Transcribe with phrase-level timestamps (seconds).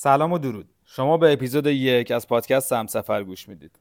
[0.00, 0.68] سلام و درود.
[0.84, 3.78] شما به اپیزود یک از پادکست سفر گوش می‌دید.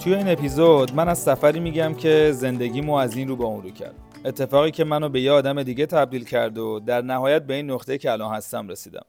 [0.00, 3.70] توی این اپیزود من از سفری میگم که زندگیمو از این رو به اون رو
[3.70, 3.94] کرد.
[4.24, 7.98] اتفاقی که منو به یه آدم دیگه تبدیل کرد و در نهایت به این نقطه
[7.98, 9.04] که الان هستم رسیدم.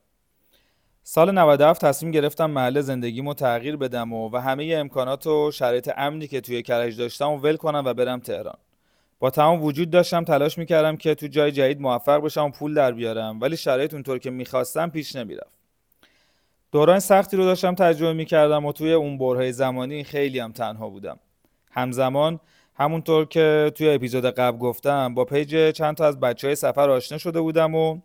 [1.03, 6.27] سال 97 تصمیم گرفتم محل زندگیمو تغییر بدم و, و همه امکانات و شرایط امنی
[6.27, 8.57] که توی کرج داشتم و ول کنم و برم تهران.
[9.19, 12.91] با تمام وجود داشتم تلاش می‌کردم که تو جای جدید موفق بشم و پول در
[12.91, 15.60] بیارم ولی شرایط اونطور که می‌خواستم پیش نمی‌رفت.
[16.71, 21.19] دوران سختی رو داشتم تجربه می‌کردم و توی اون برهای زمانی خیلی هم تنها بودم.
[21.71, 22.39] همزمان
[22.75, 27.17] همونطور که توی اپیزود قبل گفتم با پیج چند تا از بچه های سفر آشنا
[27.17, 27.99] شده بودم و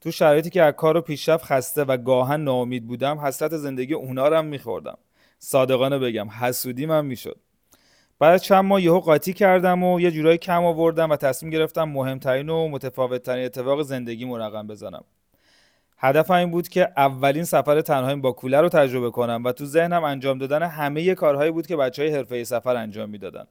[0.00, 4.28] تو شرایطی که از کار و پیشرفت خسته و گاهن ناامید بودم حسرت زندگی اونا
[4.28, 4.98] رو هم میخوردم.
[5.38, 7.40] صادقانه بگم حسودی من می‌شد.
[8.18, 12.48] بعد چند ماه یهو قاطی کردم و یه جورایی کم آوردم و تصمیم گرفتم مهمترین
[12.48, 15.04] و متفاوتترین اتفاق زندگی رقم بزنم.
[15.98, 20.04] هدف این بود که اولین سفر تنهایی با کوله رو تجربه کنم و تو ذهنم
[20.04, 23.44] انجام دادن همه کارهایی بود که بچه های حرفه سفر انجام می‌دادن.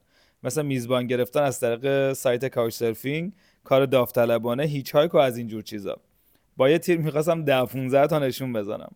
[0.43, 3.31] مثل میزبان گرفتن از طریق سایت کاوچ سرفینگ
[3.63, 5.97] کار داوطلبانه هیچ هایک و از اینجور چیزا.
[6.57, 8.91] با یه تیر می‌خواستم ده 15 تا نشون بزنم.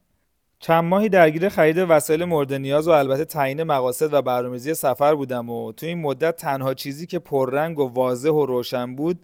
[0.60, 5.50] چند ماهی درگیر خرید وسایل مورد نیاز و البته تعیین مقاصد و برنامه‌ریزی سفر بودم
[5.50, 9.20] و تو این مدت تنها چیزی که پررنگ و واضح و روشن بود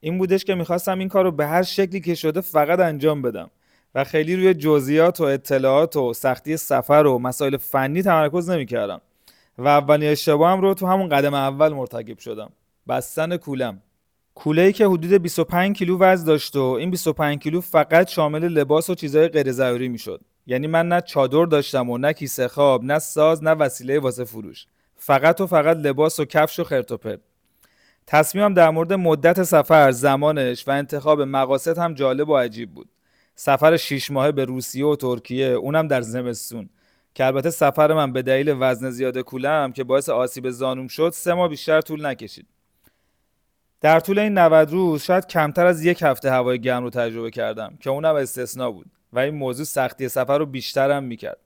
[0.00, 3.50] این بودش که می‌خواستم این کار رو به هر شکلی که شده فقط انجام بدم.
[3.96, 9.00] و خیلی روی جزئیات و اطلاعات و سختی سفر و مسائل فنی تمرکز نمی‌کردم.
[9.58, 12.52] و اولین اشتباهم رو تو همون قدم اول مرتکب شدم.
[12.88, 13.82] بستن کولم.
[14.34, 18.90] کوله ای که حدود 25 کیلو وزن داشت و این 25 کیلو فقط شامل لباس
[18.90, 20.20] و چیزهای غیر ضروری می‌شد.
[20.46, 24.66] یعنی من نه چادر داشتم و نه کیسه خواب نه ساز نه وسیله واسه فروش.
[24.96, 27.20] فقط و فقط لباس و کفش و خرت
[28.06, 32.88] تصمیمم در مورد مدت سفر زمانش و انتخاب مقاصد هم جالب و عجیب بود.
[33.36, 36.68] سفر شیش ماهه به روسیه و ترکیه اونم در زمستون.
[37.14, 41.34] که البته سفر من به دلیل وزن زیاد کولم که باعث آسیب زانوم شد سه
[41.34, 42.46] ماه بیشتر طول نکشید.
[43.80, 47.78] در طول این 90 روز شاید کمتر از یک هفته هوای گرم رو تجربه کردم
[47.80, 51.38] که اونم استثنا بود و این موضوع سختی سفر رو بیشترم می‌کرد.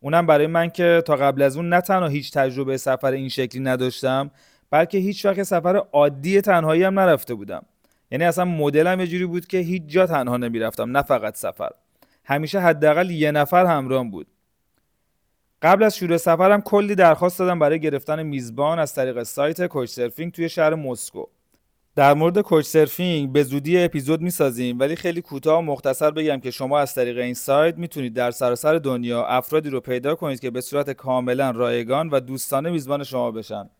[0.00, 3.62] اونم برای من که تا قبل از اون نه تنها هیچ تجربه سفر این شکلی
[3.62, 4.30] نداشتم
[4.70, 7.62] بلکه هیچ وقت سفر عادی تنهایی هم نرفته بودم.
[8.10, 11.70] یعنی اصلا مدلم یه جوری بود که هیچ جا تنها نمی‌رفتم نه فقط سفر.
[12.24, 14.26] همیشه حداقل یه نفر همراهم بود.
[15.62, 20.32] قبل از شروع سفرم کلی درخواست دادم برای گرفتن میزبان از طریق سایت کوچ سرفینگ
[20.32, 21.24] توی شهر مسکو.
[21.96, 26.50] در مورد کوچ سرفینگ به زودی اپیزود می‌سازیم ولی خیلی کوتاه و مختصر بگم که
[26.50, 30.60] شما از طریق این سایت می‌تونید در سراسر دنیا افرادی رو پیدا کنید که به
[30.60, 33.70] صورت کاملا رایگان و دوستانه میزبان شما بشن.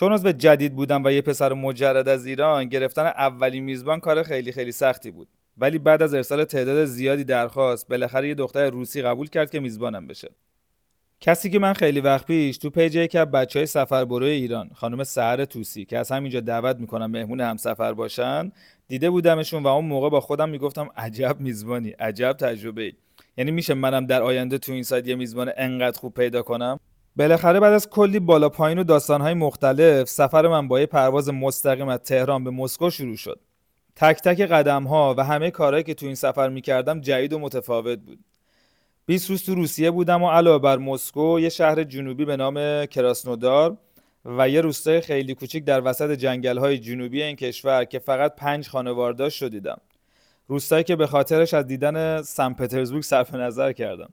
[0.00, 4.52] چون عضو جدید بودم و یه پسر مجرد از ایران گرفتن اولین میزبان کار خیلی
[4.52, 5.28] خیلی سختی بود.
[5.58, 10.06] ولی بعد از ارسال تعداد زیادی درخواست بالاخره یه دختر روسی قبول کرد که میزبانم
[10.06, 10.30] بشه.
[11.20, 14.70] کسی که من خیلی وقت پیش تو پیج یکی از بچه های سفر بروی ایران
[14.74, 18.52] خانم سهر توسی که از همینجا دعوت می‌کنم مهمون هم سفر باشن
[18.88, 22.92] دیده بودمشون و اون موقع با خودم می‌گفتم عجب میزبانی عجب تجربه ای
[23.36, 26.80] یعنی میشه منم در آینده تو این سایت یه میزبان انقدر خوب پیدا کنم؟
[27.16, 31.88] بالاخره بعد از کلی بالا پایین و داستانهای مختلف سفر من با یه پرواز مستقیم
[31.88, 33.40] از تهران به مسکو شروع شد.
[33.96, 37.98] تک تک قدم ها و همه کارهایی که تو این سفر می‌کردم جدید و متفاوت
[37.98, 38.18] بود.
[39.06, 43.76] 20 روز تو روسیه بودم و علاوه بر مسکو یه شهر جنوبی به نام کراسنودار
[44.24, 48.68] و یه روستای خیلی کوچیک در وسط جنگل های جنوبی این کشور که فقط پنج
[48.68, 49.80] خانوار داشت شدیدم
[50.48, 54.12] روستایی که به خاطرش از دیدن سن پترزبورگ صرف نظر کردم.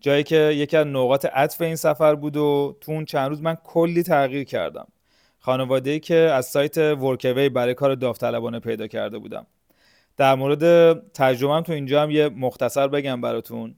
[0.00, 3.56] جایی که یکی از نقاط عطف این سفر بود و تو اون چند روز من
[3.64, 4.86] کلی تغییر کردم.
[5.40, 9.46] خانواده ای که از سایت ورکوی برای کار داوطلبانه پیدا کرده بودم.
[10.16, 13.74] در مورد تجربهم تو اینجا هم یه مختصر بگم براتون.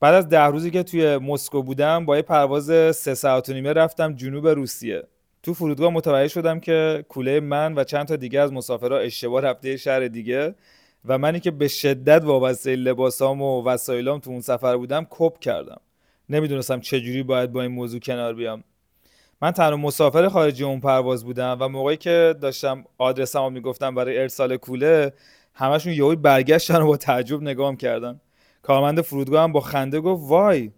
[0.00, 3.72] بعد از ده روزی که توی مسکو بودم با یه پرواز سه ساعت و نیمه
[3.72, 5.02] رفتم جنوب روسیه.
[5.42, 9.76] تو فرودگاه متوجه شدم که کوله من و چند تا دیگه از مسافرها اشتباه رفته
[9.76, 10.54] شهر دیگه.
[11.08, 15.80] و منی که به شدت وابسته لباسام و وسایلام تو اون سفر بودم کپ کردم.
[16.28, 18.64] نمی‌دونستم چجوری باید با این موضوع کنار بیام.
[19.42, 24.56] من تنها مسافر خارجی اون پرواز بودم و موقعی که داشتم آدرسمو می‌گفتم برای ارسال
[24.56, 25.12] کوله
[25.54, 28.20] همشون یهو برگشتن و با تعجب نگام کردن
[28.62, 30.70] کارمند فرودگاه هم با خنده گفت وای!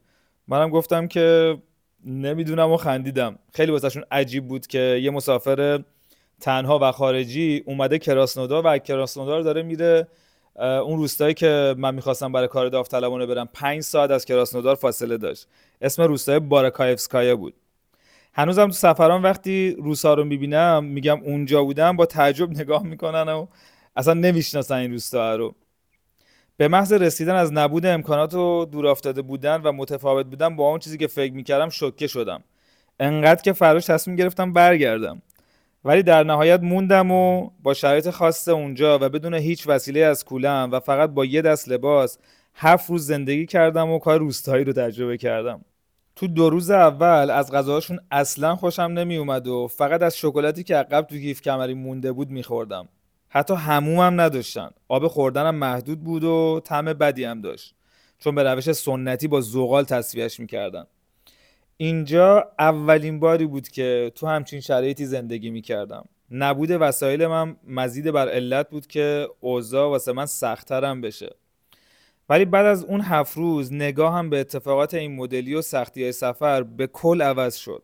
[0.49, 1.57] منم گفتم که
[2.05, 3.39] نمی‌دونم و خندیدم.
[3.53, 5.83] خیلی واسهشون عجیب بود که یه مسافر
[6.41, 10.09] تنها و خارجی اومده کراسنودار و کراسنودار داره میره
[10.57, 15.47] اون روستایی که من می‌خواستم برای کار داوطلبانه برم پنج ساعت از کراسنودار فاصله داشت.
[15.81, 17.55] اسم روستای بارکایفسکایا بود.
[18.33, 23.47] هنوزم تو سفران وقتی روسا رو می‌بینم میگم اونجا بودم با تعجب نگاه می‌کنن و
[23.97, 25.55] اصلا نمی‌شناسن این روستا رو.
[26.57, 30.79] به محض رسیدن از نبود امکانات و دور افتاده بودن و متفاوت بودن با اون
[30.79, 32.45] چیزی که فکر می‌کردم شوکه شدم.
[33.01, 35.23] انقدر که فراش تصمیم گرفتم برگردم.
[35.85, 40.69] ولی در نهایت موندم و با شرایط خاص اونجا و بدون هیچ وسیله از کولم
[40.73, 42.19] و فقط با یه دست لباس
[42.55, 45.65] هفت روز زندگی کردم و کار روستایی رو تجربه کردم.
[46.17, 50.77] تو دو روز اول از غذاهاشون اصلا خوشم نمی اومد و فقط از شکلاتی که
[50.77, 52.89] عقب تو کیف کمری مونده بود میخوردم.
[53.29, 54.71] حتی همومم نداشتن.
[54.89, 57.75] آب خوردنم محدود بود و طعم بدی هم داشت.
[58.19, 60.85] چون به روش سنتی با زغال تصفیهش می‌کردن.
[61.81, 66.09] اینجا اولین باری بود که تو همچین شرایطی زندگی می‌کردم.
[66.31, 71.37] نبود وسایل من مزید بر علت بود که اوضاع واسه من سختترم بشه.
[72.29, 76.13] ولی بعد از اون هفت روز نگاه هم به اتفاقات این مدلی و سختی های
[76.13, 77.83] سفر به کل عوض شد.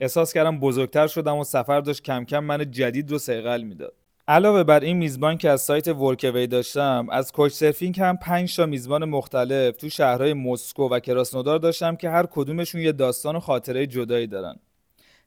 [0.00, 3.94] احساس کردم بزرگتر شدم و سفر داشت کم کم من جدید رو سیغل می‌داد.
[4.28, 8.66] علاوه بر این میزبان که از سایت ورکوی داشتم از کوچ سرفینگ هم 5 تا
[8.66, 13.86] میزبان مختلف تو شهرهای مسکو و کراسنودار داشتم که هر کدومشون یه داستان و خاطره
[13.86, 14.56] جدایی دارن.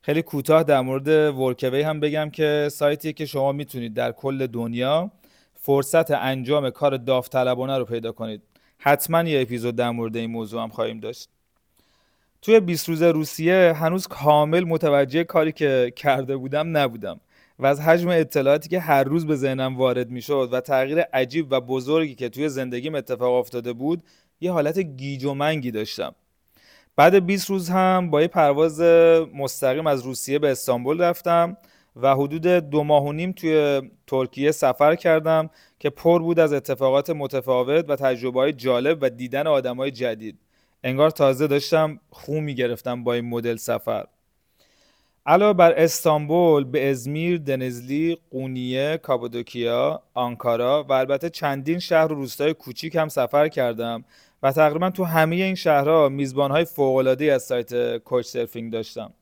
[0.02, 1.08] خیلی کوتاه در مورد
[1.40, 5.12] ورکوی هم بگم که سایتیه که شما می‌تونید در کل دنیا
[5.54, 8.42] فرصت انجام کار داوطلبانه رو پیدا کنید.
[8.78, 11.30] حتما یه اپیزود در مورد این موضوع هم خواهیم داشت.
[12.42, 17.20] توی 20 روز روسیه هنوز کامل متوجه کاری که کرده بودم نبودم.
[17.60, 21.62] و از حجم اطلاعاتی که هر روز به ذهنم وارد می‌شد و تغییر عجیب و
[21.62, 24.04] بزرگی که توی زندگیم اتفاق افتاده بود
[24.42, 26.16] یه حالت گیج و منگی داشتم.
[26.96, 28.82] بعد 20 روز هم با یه پرواز
[29.36, 31.58] مستقیم از روسیه به استانبول رفتم
[31.96, 35.50] و حدود دو ماه و نیم توی ترکیه سفر کردم
[35.80, 40.40] که پر بود از اتفاقات متفاوت و تجربه های جالب و دیدن آدم های جدید.
[40.84, 44.06] انگار تازه داشتم خون می‌گرفتم با این مدل سفر.
[45.30, 52.54] علاوه بر استانبول به ازمیر، دنزلی، قونیه، کابادوکیا، آنکارا و البته چندین شهر و روستای
[52.54, 54.04] کوچیک هم سفر کردم
[54.44, 59.14] و تقریبا تو همه این شهرها میزبانهای فوق‌العاده‌ای از سایت کوچ سرفینگ داشتم.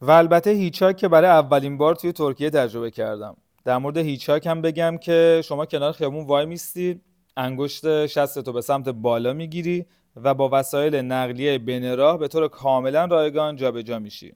[0.00, 3.36] و البته هیچاک که برای اولین بار توی ترکیه تجربه کردم.
[3.64, 7.00] در مورد هیچاک هم بگم که شما کنار خیابون وای میستی
[7.36, 12.48] انگشت شست تو به سمت بالا می‌گیری و با وسایل نقلیه بین راه به طور
[12.48, 14.32] کاملا رایگان جابجا میشی.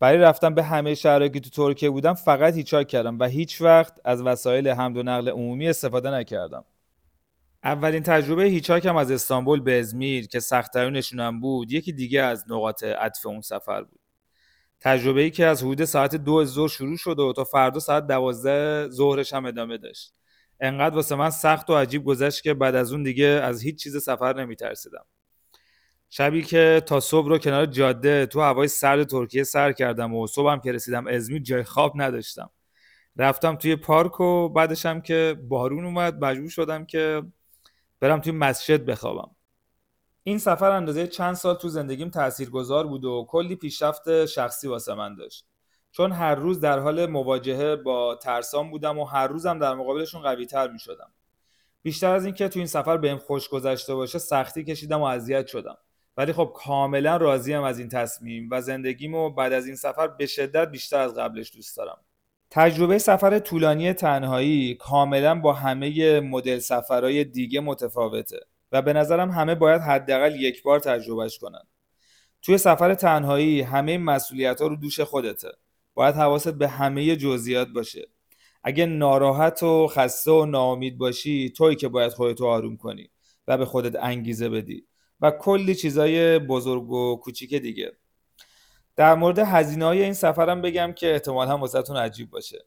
[0.00, 4.00] برای رفتن به همه شهرهایی که تو ترکیه بودم فقط هیچاک کردم و هیچ وقت
[4.04, 6.64] از وسایل حمل و نقل عمومی استفاده نکردم.
[7.64, 13.26] اولین تجربه هیچاکم از استانبول به ازمیر که سختترینشون بود یکی دیگه از نقاط عطف
[13.26, 14.00] اون سفر بود.
[14.80, 18.88] تجربه ای که از حدود ساعت دو ظهر شروع شد و تا فردا ساعت دوازده
[18.88, 20.14] ظهرش هم ادامه داشت.
[20.60, 24.02] انقدر واسه من سخت و عجیب گذشت که بعد از اون دیگه از هیچ چیز
[24.02, 25.04] سفر نمیترسیدم.
[26.10, 30.60] شبی که تا صبح رو کنار جاده تو هوای سرد ترکیه سر کردم و صبحم
[30.60, 32.50] که رسیدم ازمیر جای خواب نداشتم.
[33.16, 37.22] رفتم توی پارک و بعدش هم که بارون اومد مجبور شدم که
[38.00, 39.30] برم توی مسجد بخوابم.
[40.22, 45.14] این سفر اندازه چند سال تو زندگیم تاثیرگذار بود و کلی پیشرفت شخصی واسه من
[45.14, 45.46] داشت.
[45.90, 50.46] چون هر روز در حال مواجهه با ترسام بودم و هر روزم در مقابلشون قوی
[50.46, 51.12] تر می شدم.
[51.82, 55.76] بیشتر از اینکه تو این سفر بهم خوش گذشته باشه سختی کشیدم و اذیت شدم.
[56.20, 60.70] ولی خب کاملا راضیم از این تصمیم و زندگیمو بعد از این سفر به شدت
[60.70, 61.98] بیشتر از قبلش دوست دارم.
[62.50, 68.40] تجربه سفر طولانی تنهایی کاملا با همه مدل سفرهای دیگه متفاوته
[68.72, 71.62] و به نظرم همه باید حداقل یک بار تجربهش کنن.
[72.42, 75.48] توی سفر تنهایی همه مسئولیت ها رو دوش خودته.
[75.94, 78.08] باید حواست به همه جزئیات باشه.
[78.64, 83.10] اگه ناراحت و خسته و ناامید باشی توی که باید خودتو آروم کنی
[83.48, 84.89] و به خودت انگیزه بدی.
[85.20, 87.92] و کلی چیزای بزرگ و کوچیک دیگه.
[88.96, 92.58] در مورد هزینه های این سفرم بگم که احتمال هم واسهتون عجیب باشه.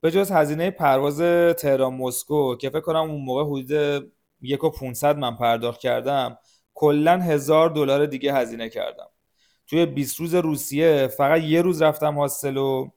[0.00, 1.18] به جز هزینه پرواز
[1.56, 6.38] تهران مسکو که فکر کنم اون موقع حدود یک و 500 من پرداخت کردم
[6.74, 9.06] کلا هزار دلار دیگه هزینه کردم.
[9.66, 12.88] توی 20 روز روسیه فقط یه روز رفتم هاستل و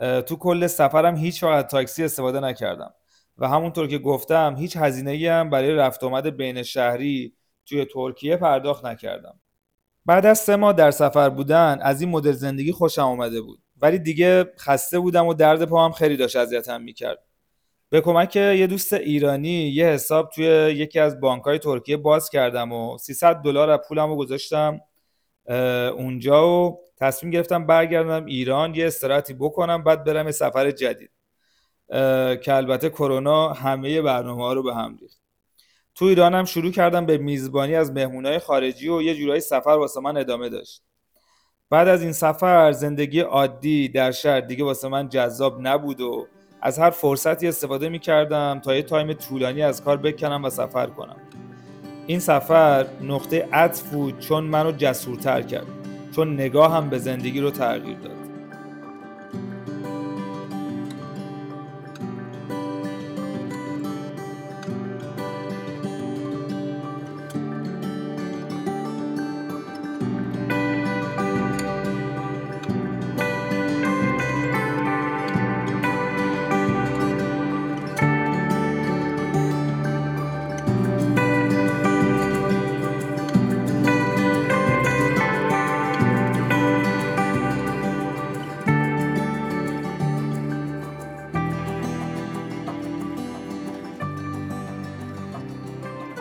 [0.00, 2.94] تو کل سفرم هیچ وقت تاکسی استفاده نکردم.
[3.38, 7.34] و همونطور که گفتم هیچ هزینه هم برای رفت آمد بین شهری
[7.70, 9.40] توی ترکیه پرداخت نکردم.
[10.06, 13.62] بعد از سه ماه در سفر بودن از این مدل زندگی خوشم آمده بود.
[13.82, 17.18] ولی دیگه خسته بودم و درد پاهم خیلی داشت اذیتم می‌کرد.
[17.90, 20.44] به کمک یه دوست ایرانی یه حساب توی
[20.76, 24.80] یکی از بانکهای ترکیه باز کردم و 300 دلار از پولم رو گذاشتم
[25.96, 31.10] اونجا و تصمیم گرفتم برگردم ایران یه استراحتی بکنم بعد برم سفر جدید.
[32.42, 35.19] که البته کرونا همه برنامه ها رو به هم ریخت.
[36.00, 40.16] تو ایرانم شروع کردم به میزبانی از مهمونای خارجی و یه جورایی سفر واسه من
[40.16, 40.82] ادامه داشت.
[41.70, 46.26] بعد از این سفر زندگی عادی در شهر دیگه واسه من جذاب نبود و
[46.62, 50.86] از هر فرصتی استفاده می کردم تا یه تایم طولانی از کار بکنم و سفر
[50.86, 51.16] کنم.
[52.06, 55.66] این سفر نقطه عطف بود چون منو جسورتر کرد
[56.16, 58.19] چون نگاه هم به زندگی رو تغییر داد.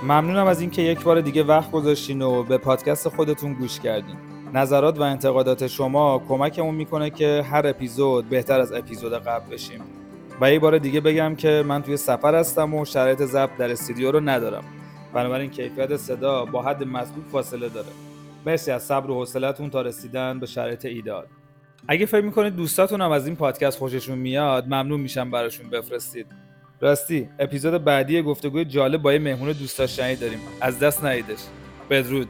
[0.09, 4.15] ممنونم از اینکه یک بار دیگه وقت گذاشتین و به پادکست خودتون گوش کردین.
[4.53, 9.81] نظرات و انتقادات شما کمکمون می‌کنه که هر اپیزود بهتر از اپیزود قبل بشیم.
[10.41, 14.11] و یه بار دیگه بگم که من توی سفر هستم و شرایط ضبط در استودیو
[14.11, 14.63] رو ندارم.
[15.13, 17.87] بنابراین کیفیت صدا با حد مطلوب فاصله داره.
[18.45, 21.25] مرسی از صبر و حوصلتون تا رسیدن به شرایط ایدال
[21.87, 26.48] اگه فکر می‌کنید دوستاتون هم از این پادکست خوششون میاد ممنون میشم براشون بفرستید.
[26.81, 30.39] راستی اپیزود بعدی گفتگوی جالب با یه مهمون دوست داشتنی داریم.
[30.61, 31.39] از دست ندیدش.
[31.89, 32.27] بدرود.